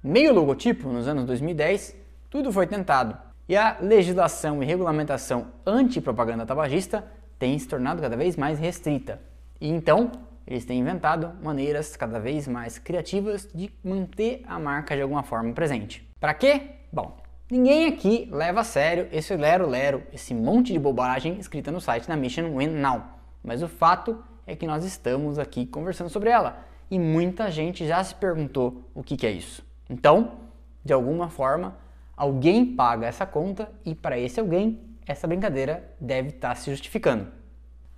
meio 0.03 0.33
logotipo 0.33 0.89
nos 0.89 1.07
anos 1.07 1.25
2010, 1.25 1.95
tudo 2.29 2.51
foi 2.51 2.67
tentado. 2.67 3.17
E 3.47 3.55
a 3.55 3.77
legislação 3.79 4.61
e 4.61 4.65
regulamentação 4.65 5.47
anti-propaganda 5.65 6.45
tabagista 6.45 7.05
tem 7.37 7.57
se 7.59 7.67
tornado 7.67 8.01
cada 8.01 8.17
vez 8.17 8.35
mais 8.35 8.57
restrita. 8.57 9.21
E 9.61 9.69
então, 9.69 10.11
eles 10.47 10.65
têm 10.65 10.79
inventado 10.79 11.31
maneiras 11.43 11.95
cada 11.95 12.19
vez 12.19 12.47
mais 12.47 12.77
criativas 12.77 13.47
de 13.53 13.71
manter 13.83 14.43
a 14.47 14.59
marca 14.59 14.95
de 14.95 15.01
alguma 15.01 15.23
forma 15.23 15.53
presente. 15.53 16.07
Para 16.19 16.33
quê? 16.33 16.61
Bom, 16.91 17.17
Ninguém 17.49 17.85
aqui 17.85 18.27
leva 18.31 18.61
a 18.61 18.63
sério 18.63 19.07
esse 19.11 19.35
lero-lero, 19.35 20.01
esse 20.11 20.33
monte 20.33 20.73
de 20.73 20.79
bobagem 20.79 21.37
escrita 21.37 21.71
no 21.71 21.79
site 21.79 22.07
da 22.07 22.15
Mission 22.15 22.57
Win 22.57 22.69
Now. 22.69 23.03
Mas 23.43 23.61
o 23.61 23.67
fato 23.67 24.17
é 24.47 24.55
que 24.55 24.65
nós 24.65 24.83
estamos 24.83 25.37
aqui 25.37 25.63
conversando 25.63 26.09
sobre 26.09 26.31
ela 26.31 26.65
e 26.89 26.97
muita 26.97 27.51
gente 27.51 27.85
já 27.85 28.03
se 28.03 28.15
perguntou 28.15 28.89
o 28.95 29.03
que, 29.03 29.15
que 29.15 29.27
é 29.27 29.31
isso. 29.31 29.63
Então, 29.87 30.39
de 30.83 30.91
alguma 30.91 31.29
forma, 31.29 31.77
alguém 32.17 32.65
paga 32.75 33.05
essa 33.05 33.27
conta 33.27 33.71
e 33.85 33.93
para 33.93 34.17
esse 34.17 34.39
alguém, 34.39 34.79
essa 35.05 35.27
brincadeira 35.27 35.87
deve 36.01 36.29
estar 36.29 36.49
tá 36.49 36.55
se 36.55 36.71
justificando. 36.71 37.27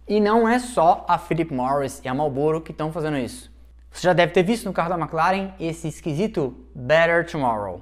E 0.06 0.20
não 0.20 0.46
é 0.46 0.60
só 0.60 1.06
a 1.08 1.18
Philip 1.18 1.54
Morris 1.54 2.02
e 2.04 2.10
a 2.10 2.14
Marlboro 2.14 2.60
que 2.60 2.74
estão 2.74 2.92
fazendo 2.92 3.18
isso. 3.18 3.50
Você 3.92 4.08
já 4.08 4.12
deve 4.12 4.34
ter 4.34 4.44
visto 4.44 4.66
no 4.66 4.74
carro 4.74 4.90
da 4.90 5.00
McLaren 5.00 5.54
esse 5.58 5.88
esquisito 5.88 6.54
Better 6.76 7.26
Tomorrow. 7.26 7.82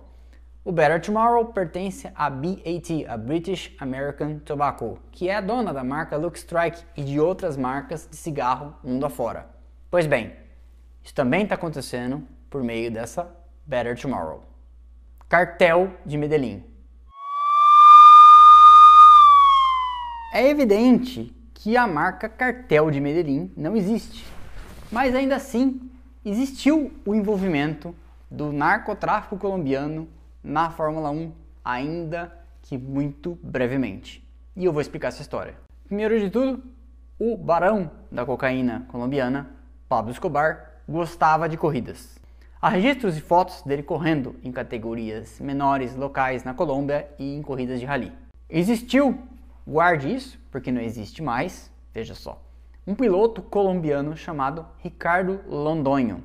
O 0.67 0.71
Better 0.71 0.99
Tomorrow 0.99 1.45
pertence 1.53 2.09
à 2.15 2.27
BAT, 2.27 3.05
a 3.07 3.15
British 3.15 3.71
American 3.79 4.39
Tobacco, 4.39 4.97
que 5.11 5.29
é 5.29 5.35
a 5.35 5.39
dona 5.39 5.71
da 5.71 5.83
marca 5.83 6.17
Look 6.17 6.39
Strike 6.39 6.83
e 6.97 7.03
de 7.03 7.19
outras 7.19 7.55
marcas 7.55 8.07
de 8.09 8.15
cigarro 8.15 8.73
mundo 8.83 9.05
afora. 9.05 9.47
Pois 9.91 10.07
bem, 10.07 10.33
isso 11.03 11.13
também 11.13 11.43
está 11.43 11.53
acontecendo 11.53 12.27
por 12.49 12.63
meio 12.63 12.89
dessa 12.89 13.31
Better 13.63 13.95
Tomorrow. 13.95 14.43
Cartel 15.29 15.91
de 16.03 16.17
Medellín. 16.17 16.63
É 20.33 20.49
evidente 20.49 21.31
que 21.53 21.77
a 21.77 21.85
marca 21.85 22.27
Cartel 22.27 22.89
de 22.89 22.99
Medellín 22.99 23.53
não 23.55 23.75
existe, 23.75 24.25
mas 24.91 25.13
ainda 25.13 25.35
assim 25.35 25.91
existiu 26.25 26.91
o 27.05 27.13
envolvimento 27.13 27.93
do 28.31 28.51
narcotráfico 28.51 29.37
colombiano 29.37 30.09
na 30.45 30.69
Fórmula 30.69 31.09
1, 31.09 31.31
ainda 31.63 32.31
que 32.61 32.77
muito 32.77 33.37
brevemente. 33.41 34.23
E 34.55 34.63
eu 34.63 34.71
vou 34.71 34.79
explicar 34.79 35.07
essa 35.07 35.23
história. 35.23 35.55
Primeiro 35.85 36.19
de 36.19 36.29
tudo, 36.29 36.63
o 37.19 37.35
barão 37.35 37.89
da 38.11 38.23
cocaína 38.25 38.85
colombiana, 38.89 39.49
Pablo 39.89 40.11
Escobar, 40.11 40.81
gostava 40.87 41.49
de 41.49 41.57
corridas. 41.57 42.19
Há 42.61 42.69
registros 42.69 43.17
e 43.17 43.21
fotos 43.21 43.63
dele 43.63 43.83
correndo 43.83 44.35
em 44.43 44.51
categorias 44.51 45.39
menores 45.39 45.95
locais 45.95 46.43
na 46.43 46.53
Colômbia 46.53 47.09
e 47.17 47.35
em 47.35 47.41
corridas 47.41 47.79
de 47.79 47.85
rally. 47.85 48.11
Existiu, 48.47 49.19
guarde 49.67 50.13
isso, 50.13 50.39
porque 50.51 50.71
não 50.71 50.81
existe 50.81 51.23
mais, 51.23 51.71
veja 51.93 52.13
só, 52.13 52.41
um 52.85 52.93
piloto 52.93 53.41
colombiano 53.41 54.15
chamado 54.15 54.65
Ricardo 54.77 55.41
Londonho. 55.47 56.23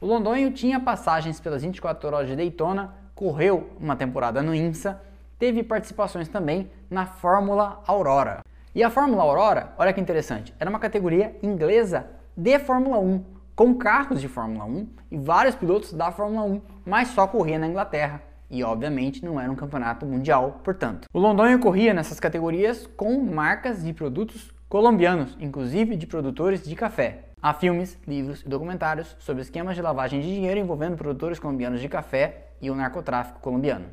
O 0.00 0.06
Londonho 0.06 0.52
tinha 0.52 0.78
passagens 0.78 1.40
pelas 1.40 1.62
24 1.62 2.08
horas 2.08 2.28
de 2.28 2.36
Daytona 2.36 2.94
correu 3.18 3.68
uma 3.80 3.96
temporada 3.96 4.40
no 4.40 4.54
INSA, 4.54 5.02
teve 5.40 5.64
participações 5.64 6.28
também 6.28 6.70
na 6.88 7.04
Fórmula 7.04 7.82
Aurora. 7.84 8.42
E 8.72 8.80
a 8.80 8.90
Fórmula 8.90 9.24
Aurora, 9.24 9.72
olha 9.76 9.92
que 9.92 10.00
interessante, 10.00 10.54
era 10.56 10.70
uma 10.70 10.78
categoria 10.78 11.36
inglesa 11.42 12.06
de 12.36 12.56
Fórmula 12.60 13.00
1, 13.00 13.24
com 13.56 13.74
carros 13.74 14.20
de 14.20 14.28
Fórmula 14.28 14.64
1 14.66 14.88
e 15.10 15.18
vários 15.18 15.56
pilotos 15.56 15.92
da 15.92 16.12
Fórmula 16.12 16.44
1, 16.44 16.62
mas 16.86 17.08
só 17.08 17.26
corria 17.26 17.58
na 17.58 17.66
Inglaterra. 17.66 18.22
E 18.48 18.62
obviamente 18.62 19.24
não 19.24 19.40
era 19.40 19.50
um 19.50 19.56
campeonato 19.56 20.06
mundial, 20.06 20.60
portanto. 20.62 21.08
O 21.12 21.18
Londonho 21.18 21.58
corria 21.58 21.92
nessas 21.92 22.20
categorias 22.20 22.86
com 22.96 23.20
marcas 23.20 23.82
de 23.82 23.92
produtos 23.92 24.54
colombianos, 24.68 25.36
inclusive 25.40 25.96
de 25.96 26.06
produtores 26.06 26.62
de 26.62 26.76
café. 26.76 27.24
Há 27.42 27.52
filmes, 27.52 27.98
livros 28.06 28.42
e 28.42 28.48
documentários 28.48 29.16
sobre 29.18 29.42
esquemas 29.42 29.74
de 29.74 29.82
lavagem 29.82 30.20
de 30.20 30.32
dinheiro 30.32 30.60
envolvendo 30.60 30.96
produtores 30.96 31.40
colombianos 31.40 31.80
de 31.80 31.88
café 31.88 32.47
e 32.60 32.70
o 32.70 32.74
narcotráfico 32.74 33.40
colombiano. 33.40 33.86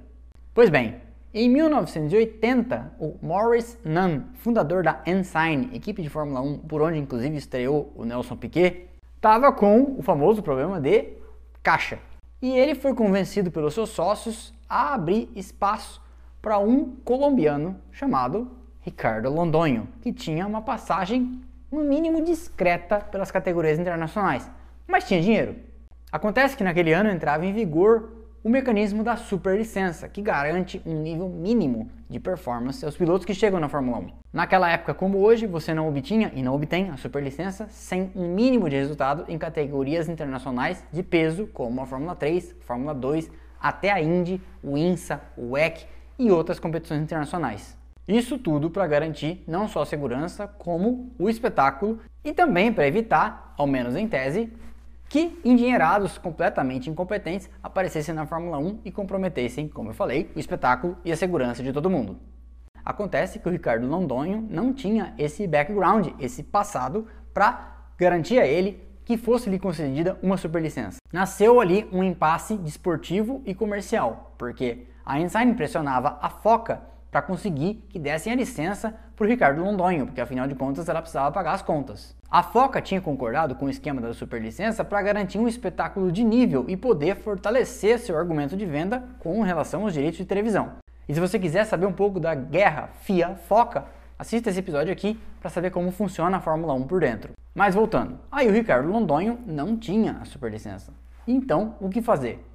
Pois 0.54 0.70
bem, 0.70 1.02
em 1.34 1.50
1980, 1.50 2.94
o 2.98 3.18
Morris 3.22 3.78
Nunn, 3.84 4.22
fundador 4.36 4.84
da 4.84 5.02
Ensign, 5.06 5.70
equipe 5.76 6.02
de 6.02 6.10
Fórmula 6.10 6.40
1 6.42 6.60
por 6.60 6.82
onde 6.82 6.98
inclusive 6.98 7.36
estreou 7.36 7.92
o 7.94 8.06
Nelson 8.06 8.38
Piquet, 8.38 8.90
estava 9.16 9.52
com 9.52 9.96
o 9.98 10.02
famoso 10.02 10.42
problema 10.42 10.80
de 10.80 11.10
caixa. 11.62 12.00
E 12.42 12.52
ele 12.52 12.74
foi 12.74 12.94
convencido 12.94 13.52
pelos 13.52 13.74
seus 13.74 13.90
sócios 13.90 14.54
a 14.70 14.94
abrir 14.94 15.30
espaço 15.36 16.02
para 16.42 16.58
um 16.58 16.96
colombiano 17.04 17.76
chamado 17.92 18.50
Ricardo 18.80 19.30
Londonho, 19.30 19.90
que 20.02 20.14
tinha 20.14 20.48
uma 20.48 20.62
passagem 20.62 21.42
no 21.72 21.84
mínimo 21.84 22.24
discreta 22.24 23.00
pelas 23.00 23.32
categorias 23.32 23.78
internacionais, 23.78 24.50
mas 24.88 25.06
tinha 25.06 25.20
dinheiro. 25.20 25.56
Acontece 26.12 26.56
que 26.56 26.64
naquele 26.64 26.94
ano 26.94 27.10
entrava 27.10 27.46
em 27.46 27.52
vigor 27.52 28.15
o 28.46 28.50
mecanismo 28.50 29.04
da 29.04 29.18
superlicença, 29.18 30.08
que 30.08 30.22
garante 30.22 30.80
um 30.86 31.02
nível 31.02 31.28
mínimo 31.28 31.90
de 32.08 32.20
performance 32.20 32.86
aos 32.86 32.96
pilotos 32.96 33.26
que 33.26 33.34
chegam 33.34 33.60
na 33.60 33.68
Fórmula 33.68 33.98
1. 33.98 34.12
Naquela 34.32 34.70
época, 34.70 34.94
como 34.94 35.18
hoje, 35.18 35.48
você 35.48 35.74
não 35.74 35.90
obtinha 35.90 36.32
e 36.36 36.44
não 36.44 36.54
obtém 36.54 36.92
a 36.92 36.98
superlicença 36.98 37.68
sem 37.72 38.12
um 38.16 38.36
mínimo 38.36 38.70
de 38.70 38.76
resultado 38.76 39.26
em 39.28 39.36
categorias 39.40 40.08
internacionais 40.08 40.86
de 40.94 41.02
peso, 41.02 41.48
como 41.48 41.82
a 41.82 41.88
Fórmula 41.88 42.16
3, 42.16 42.56
Fórmula 42.60 42.94
2, 42.94 43.32
até 43.60 43.90
a 43.90 44.00
Indy, 44.00 44.40
o 44.64 44.78
INSA, 44.78 45.20
o 45.36 45.54
WEC 45.54 45.88
e 46.20 46.30
outras 46.30 46.60
competições 46.60 47.02
internacionais. 47.02 47.76
Isso 48.08 48.38
tudo 48.38 48.70
para 48.70 48.86
garantir 48.86 49.44
não 49.48 49.68
só 49.68 49.82
a 49.82 49.88
segurança, 49.88 50.48
como 50.48 51.12
o 51.18 51.28
espetáculo 51.28 52.00
e 52.24 52.32
também 52.32 52.72
para 52.72 52.88
evitar, 52.88 53.56
ao 53.58 53.66
menos 53.66 53.96
em 53.96 54.08
tese, 54.08 54.54
que 55.16 55.40
endinheirados 55.46 56.18
completamente 56.18 56.90
incompetentes 56.90 57.50
aparecessem 57.64 58.14
na 58.14 58.26
Fórmula 58.26 58.58
1 58.58 58.82
e 58.84 58.92
comprometessem, 58.92 59.70
como 59.70 59.92
eu 59.92 59.94
falei, 59.94 60.30
o 60.36 60.40
espetáculo 60.42 60.98
e 61.06 61.12
a 61.14 61.16
segurança 61.16 61.64
de 61.64 61.72
todo 61.72 61.90
mundo. 61.90 62.20
Acontece 62.84 63.40
que 63.40 63.48
o 63.48 63.52
Ricardo 63.54 63.88
Londonho 63.88 64.46
não 64.50 64.74
tinha 64.74 65.14
esse 65.18 65.48
background, 65.48 66.10
esse 66.20 66.44
passado, 66.44 67.08
para 67.34 67.78
garantir 67.98 68.40
a 68.40 68.46
ele 68.46 68.86
que 69.06 69.16
fosse 69.16 69.50
lhe 69.50 69.58
concedida 69.58 70.20
uma 70.22 70.36
superlicença. 70.36 70.98
Nasceu 71.14 71.62
ali 71.62 71.88
um 71.94 72.04
impasse 72.04 72.58
desportivo 72.58 73.42
e 73.46 73.56
comercial, 73.56 74.36
porque 74.38 74.86
a 75.06 75.18
Ensign 75.18 75.54
pressionava 75.54 76.20
a 76.22 76.30
Foca 76.30 76.82
para 77.16 77.22
conseguir 77.22 77.76
que 77.88 77.98
dessem 77.98 78.34
a 78.34 78.36
licença 78.36 78.94
para 79.16 79.26
o 79.26 79.30
Ricardo 79.30 79.64
Londonho, 79.64 80.06
porque 80.06 80.20
afinal 80.20 80.46
de 80.48 80.54
contas 80.54 80.90
ela 80.90 81.02
precisava 81.02 81.32
pagar 81.32 81.54
as 81.54 81.62
contas. 81.62 82.14
A 82.30 82.44
Foca 82.44 82.82
tinha 82.82 83.00
concordado 83.00 83.56
com 83.56 83.68
o 83.68 83.70
esquema 83.70 84.02
da 84.02 84.14
superlicença 84.14 84.84
para 84.84 85.02
garantir 85.02 85.38
um 85.38 85.48
espetáculo 85.48 86.12
de 86.12 86.26
nível 86.26 86.66
e 86.68 86.76
poder 86.76 87.16
fortalecer 87.16 88.00
seu 88.00 88.18
argumento 88.18 88.58
de 88.58 88.66
venda 88.66 89.02
com 89.20 89.42
relação 89.44 89.84
aos 89.84 89.94
direitos 89.94 90.18
de 90.18 90.26
televisão. 90.26 90.74
E 91.08 91.14
se 91.14 91.22
você 91.22 91.40
quiser 91.40 91.64
saber 91.64 91.86
um 91.86 91.94
pouco 91.94 92.20
da 92.20 92.36
guerra 92.36 92.90
FIA-Foca, 93.04 93.86
assista 94.20 94.50
esse 94.50 94.60
episódio 94.60 94.92
aqui 94.92 95.18
para 95.40 95.50
saber 95.50 95.72
como 95.72 95.94
funciona 95.94 96.36
a 96.36 96.42
Fórmula 96.42 96.74
1 96.74 96.84
por 96.86 97.00
dentro. 97.00 97.32
Mas 97.56 97.76
voltando, 97.76 98.20
aí 98.30 98.50
o 98.50 98.52
Ricardo 98.52 98.90
Londonho 98.90 99.40
não 99.46 99.78
tinha 99.78 100.18
a 100.22 100.26
superlicença. 100.26 100.92
Então, 101.26 101.76
o 101.80 101.88
que 101.88 102.02
fazer? 102.02 102.46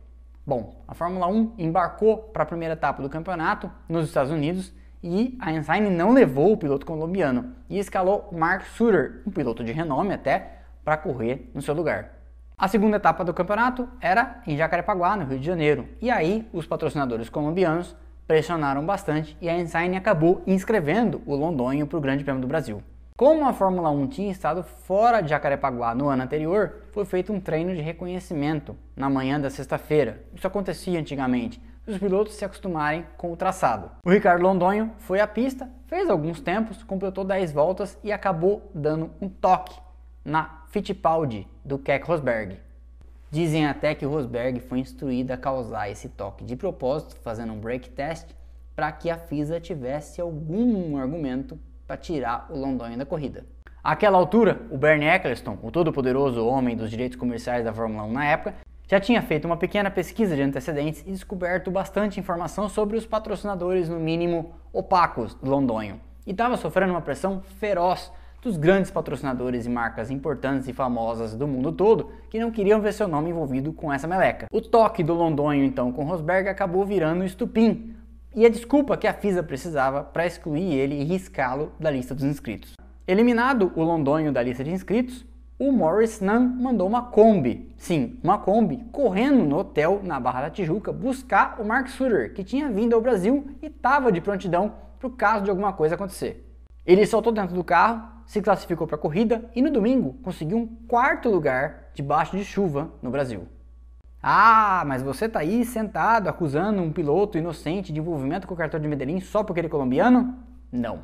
Bom, 0.50 0.82
a 0.88 0.94
Fórmula 0.94 1.28
1 1.28 1.52
embarcou 1.58 2.16
para 2.16 2.42
a 2.42 2.46
primeira 2.46 2.74
etapa 2.74 3.00
do 3.00 3.08
campeonato 3.08 3.70
nos 3.88 4.08
Estados 4.08 4.32
Unidos 4.32 4.74
e 5.00 5.38
a 5.40 5.52
Ensign 5.52 5.88
não 5.90 6.12
levou 6.12 6.52
o 6.52 6.56
piloto 6.56 6.84
colombiano 6.84 7.54
e 7.68 7.78
escalou 7.78 8.28
Mark 8.32 8.66
Sutter, 8.66 9.22
um 9.24 9.30
piloto 9.30 9.62
de 9.62 9.70
renome 9.70 10.12
até, 10.12 10.62
para 10.84 10.96
correr 10.96 11.48
no 11.54 11.62
seu 11.62 11.72
lugar. 11.72 12.14
A 12.58 12.66
segunda 12.66 12.96
etapa 12.96 13.24
do 13.24 13.32
campeonato 13.32 13.88
era 14.00 14.42
em 14.44 14.56
Jacarepaguá, 14.56 15.14
no 15.14 15.24
Rio 15.24 15.38
de 15.38 15.46
Janeiro, 15.46 15.88
e 16.00 16.10
aí 16.10 16.48
os 16.52 16.66
patrocinadores 16.66 17.28
colombianos 17.28 17.94
pressionaram 18.26 18.84
bastante 18.84 19.38
e 19.40 19.48
a 19.48 19.56
Ensign 19.56 19.96
acabou 19.96 20.42
inscrevendo 20.48 21.22
o 21.26 21.36
Londonho 21.36 21.86
para 21.86 21.96
o 21.96 22.00
Grande 22.00 22.24
Prêmio 22.24 22.42
do 22.42 22.48
Brasil. 22.48 22.82
Como 23.20 23.46
a 23.46 23.52
Fórmula 23.52 23.90
1 23.90 24.06
tinha 24.06 24.32
estado 24.32 24.62
fora 24.62 25.20
de 25.20 25.28
Jacarepaguá 25.28 25.94
no 25.94 26.08
ano 26.08 26.22
anterior, 26.22 26.84
foi 26.90 27.04
feito 27.04 27.30
um 27.30 27.38
treino 27.38 27.74
de 27.74 27.82
reconhecimento 27.82 28.74
na 28.96 29.10
manhã 29.10 29.38
da 29.38 29.50
sexta-feira. 29.50 30.24
Isso 30.34 30.46
acontecia 30.46 30.98
antigamente, 30.98 31.62
os 31.86 31.98
pilotos 31.98 32.32
se 32.32 32.46
acostumarem 32.46 33.04
com 33.18 33.30
o 33.30 33.36
traçado. 33.36 33.90
O 34.06 34.10
Ricardo 34.10 34.42
Londonho 34.42 34.92
foi 35.00 35.20
à 35.20 35.26
pista, 35.26 35.68
fez 35.86 36.08
alguns 36.08 36.40
tempos, 36.40 36.82
completou 36.82 37.22
10 37.22 37.52
voltas 37.52 37.98
e 38.02 38.10
acabou 38.10 38.70
dando 38.74 39.10
um 39.20 39.28
toque 39.28 39.78
na 40.24 40.64
Fittipaldi 40.70 41.46
do 41.62 41.78
Keck 41.78 42.06
Rosberg. 42.06 42.58
Dizem 43.30 43.66
até 43.66 43.94
que 43.94 44.06
o 44.06 44.10
Rosberg 44.10 44.60
foi 44.60 44.78
instruído 44.78 45.30
a 45.32 45.36
causar 45.36 45.90
esse 45.90 46.08
toque 46.08 46.42
de 46.42 46.56
propósito, 46.56 47.16
fazendo 47.16 47.52
um 47.52 47.60
break 47.60 47.90
test, 47.90 48.30
para 48.74 48.90
que 48.90 49.10
a 49.10 49.18
FISA 49.18 49.60
tivesse 49.60 50.22
algum 50.22 50.96
argumento 50.96 51.58
para 51.90 51.96
tirar 51.96 52.46
o 52.48 52.56
Londonha 52.56 52.96
da 52.96 53.04
corrida. 53.04 53.44
Àquela 53.82 54.16
altura, 54.16 54.60
o 54.70 54.78
Bernie 54.78 55.08
Eccleston, 55.08 55.58
o 55.60 55.72
todo-poderoso 55.72 56.46
homem 56.46 56.76
dos 56.76 56.88
direitos 56.88 57.18
comerciais 57.18 57.64
da 57.64 57.72
Fórmula 57.72 58.04
1 58.04 58.12
na 58.12 58.24
época, 58.26 58.54
já 58.86 59.00
tinha 59.00 59.20
feito 59.20 59.44
uma 59.44 59.56
pequena 59.56 59.90
pesquisa 59.90 60.36
de 60.36 60.42
antecedentes 60.42 61.02
e 61.04 61.10
descoberto 61.10 61.68
bastante 61.68 62.20
informação 62.20 62.68
sobre 62.68 62.96
os 62.96 63.04
patrocinadores, 63.04 63.88
no 63.88 63.98
mínimo 63.98 64.52
opacos, 64.72 65.34
do 65.34 65.50
Londonho, 65.50 66.00
e 66.24 66.30
estava 66.30 66.56
sofrendo 66.56 66.92
uma 66.92 67.00
pressão 67.00 67.42
feroz 67.58 68.12
dos 68.40 68.56
grandes 68.56 68.90
patrocinadores 68.92 69.66
e 69.66 69.68
marcas 69.68 70.12
importantes 70.12 70.68
e 70.68 70.72
famosas 70.72 71.34
do 71.34 71.48
mundo 71.48 71.72
todo 71.72 72.12
que 72.30 72.38
não 72.38 72.52
queriam 72.52 72.80
ver 72.80 72.92
seu 72.92 73.08
nome 73.08 73.30
envolvido 73.30 73.72
com 73.72 73.92
essa 73.92 74.06
meleca. 74.06 74.46
O 74.52 74.60
toque 74.60 75.02
do 75.02 75.12
Londonho 75.12 75.64
então 75.64 75.90
com 75.90 76.04
Rosberg 76.04 76.48
acabou 76.48 76.86
virando 76.86 77.24
estupim, 77.24 77.96
e 78.34 78.46
a 78.46 78.48
desculpa 78.48 78.96
que 78.96 79.06
a 79.06 79.12
FISA 79.12 79.42
precisava 79.42 80.04
para 80.04 80.26
excluir 80.26 80.74
ele 80.74 80.94
e 81.00 81.04
riscá-lo 81.04 81.72
da 81.78 81.90
lista 81.90 82.14
dos 82.14 82.24
inscritos. 82.24 82.74
Eliminado 83.06 83.72
o 83.74 83.82
Londonho 83.82 84.32
da 84.32 84.42
lista 84.42 84.62
de 84.62 84.70
inscritos, 84.70 85.26
o 85.58 85.72
Morris 85.72 86.20
Nunn 86.20 86.56
mandou 86.60 86.88
uma 86.88 87.02
Kombi, 87.02 87.70
sim, 87.76 88.18
uma 88.22 88.38
Kombi, 88.38 88.78
correndo 88.92 89.44
no 89.44 89.58
hotel 89.58 90.00
na 90.02 90.18
Barra 90.18 90.42
da 90.42 90.50
Tijuca 90.50 90.92
buscar 90.92 91.60
o 91.60 91.64
Mark 91.64 91.88
Sutter, 91.88 92.32
que 92.32 92.44
tinha 92.44 92.70
vindo 92.70 92.94
ao 92.94 93.00
Brasil 93.00 93.46
e 93.60 93.66
estava 93.66 94.10
de 94.10 94.20
prontidão 94.20 94.72
para 94.98 95.08
o 95.08 95.10
caso 95.10 95.44
de 95.44 95.50
alguma 95.50 95.72
coisa 95.72 95.96
acontecer. 95.96 96.46
Ele 96.86 97.04
soltou 97.04 97.32
dentro 97.32 97.54
do 97.54 97.62
carro, 97.62 98.08
se 98.24 98.40
classificou 98.40 98.86
para 98.86 98.96
a 98.96 98.98
corrida 98.98 99.50
e 99.54 99.60
no 99.60 99.70
domingo 99.70 100.14
conseguiu 100.22 100.56
um 100.56 100.66
quarto 100.86 101.28
lugar 101.28 101.90
debaixo 101.94 102.36
de 102.36 102.44
chuva 102.44 102.90
no 103.02 103.10
Brasil. 103.10 103.46
Ah, 104.22 104.84
mas 104.86 105.02
você 105.02 105.26
tá 105.26 105.38
aí 105.38 105.64
sentado 105.64 106.28
acusando 106.28 106.82
um 106.82 106.92
piloto 106.92 107.38
inocente 107.38 107.90
de 107.90 108.00
envolvimento 108.00 108.46
com 108.46 108.52
o 108.52 108.56
cartão 108.56 108.78
de 108.78 108.86
Medellín 108.86 109.18
só 109.18 109.42
porque 109.42 109.60
ele 109.60 109.68
é 109.68 109.70
colombiano? 109.70 110.38
Não. 110.70 111.00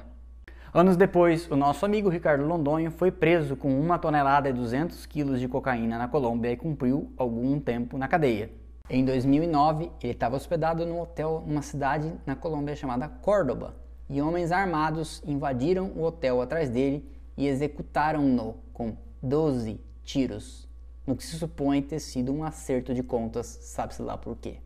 Anos 0.75 0.99
depois, 0.99 1.51
o 1.51 1.57
nosso 1.57 1.87
amigo 1.87 2.11
Ricardo 2.11 2.45
Londonho 2.45 2.91
foi 2.91 3.11
preso 3.11 3.57
com 3.57 3.81
uma 3.81 3.99
tonelada 3.99 4.51
e 4.51 4.53
200 4.53 5.07
quilos 5.07 5.41
de 5.41 5.49
cocaína 5.49 5.97
na 5.97 6.07
Colômbia 6.07 6.53
e 6.53 6.57
cumpriu 6.59 7.11
algum 7.17 7.59
tempo 7.59 7.97
na 7.97 8.07
cadeia. 8.07 8.51
Em 8.91 9.03
2009, 9.03 9.91
ele 10.03 10.13
estava 10.13 10.37
hospedado 10.37 10.85
num 10.85 11.01
hotel 11.01 11.43
numa 11.47 11.63
cidade 11.63 12.13
na 12.27 12.37
Colômbia 12.37 12.77
chamada 12.77 13.09
Córdoba, 13.09 13.75
e 14.11 14.21
homens 14.21 14.53
armados 14.53 15.23
invadiram 15.27 15.91
o 15.97 16.03
hotel 16.03 16.43
atrás 16.43 16.69
dele 16.69 17.11
e 17.35 17.47
executaram-no 17.49 18.57
com 18.75 18.95
12 19.23 19.81
tiros 20.05 20.66
no 21.07 21.17
que 21.17 21.25
se 21.25 21.39
supõe 21.39 21.81
ter 21.81 22.01
sido 22.01 22.33
um 22.33 22.43
acerto 22.43 22.93
de 22.93 23.03
contas, 23.03 23.47
sabe-se 23.47 24.03
lá 24.03 24.19
por 24.19 24.37
quê. 24.37 24.59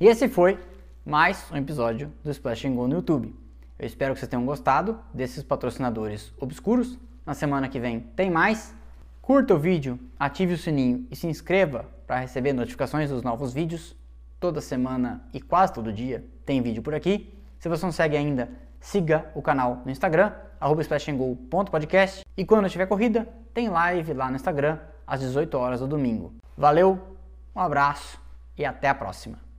E 0.00 0.06
esse 0.06 0.28
foi 0.28 0.58
mais 1.04 1.44
um 1.52 1.56
episódio 1.56 2.10
do 2.24 2.30
Splash 2.30 2.64
Go 2.64 2.88
no 2.88 2.94
YouTube. 2.94 3.34
Eu 3.78 3.86
espero 3.86 4.14
que 4.14 4.20
vocês 4.20 4.30
tenham 4.30 4.46
gostado 4.46 4.98
desses 5.12 5.42
patrocinadores 5.42 6.32
obscuros. 6.38 6.98
Na 7.26 7.34
semana 7.34 7.68
que 7.68 7.78
vem 7.78 8.00
tem 8.00 8.30
mais. 8.30 8.74
Curta 9.20 9.54
o 9.54 9.58
vídeo, 9.58 10.00
ative 10.18 10.54
o 10.54 10.58
sininho 10.58 11.06
e 11.10 11.16
se 11.16 11.26
inscreva 11.26 11.86
para 12.06 12.20
receber 12.20 12.52
notificações 12.52 13.10
dos 13.10 13.22
novos 13.22 13.52
vídeos. 13.52 13.94
Toda 14.40 14.60
semana 14.60 15.22
e 15.34 15.40
quase 15.40 15.74
todo 15.74 15.92
dia 15.92 16.24
tem 16.46 16.62
vídeo 16.62 16.82
por 16.82 16.94
aqui. 16.94 17.32
Se 17.58 17.68
você 17.68 17.84
não 17.84 17.92
segue 17.92 18.16
ainda, 18.16 18.48
siga 18.80 19.30
o 19.34 19.42
canal 19.42 19.82
no 19.84 19.90
Instagram, 19.90 20.32
splashandgo.podcast. 20.80 22.24
E 22.36 22.44
quando 22.44 22.68
tiver 22.70 22.86
corrida, 22.86 23.28
tem 23.52 23.68
live 23.68 24.14
lá 24.14 24.30
no 24.30 24.36
Instagram 24.36 24.78
às 25.10 25.18
18 25.18 25.58
horas 25.58 25.80
do 25.80 25.88
domingo. 25.88 26.32
Valeu, 26.56 27.18
um 27.54 27.60
abraço 27.60 28.20
e 28.56 28.64
até 28.64 28.88
a 28.88 28.94
próxima. 28.94 29.49